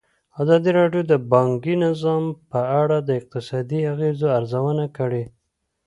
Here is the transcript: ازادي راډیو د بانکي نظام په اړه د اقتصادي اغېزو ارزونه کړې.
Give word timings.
ازادي 0.41 0.71
راډیو 0.79 1.01
د 1.11 1.13
بانکي 1.31 1.73
نظام 1.85 2.23
په 2.51 2.59
اړه 2.81 2.97
د 3.01 3.09
اقتصادي 3.19 3.79
اغېزو 3.93 4.27
ارزونه 4.37 4.85
کړې. 4.97 5.23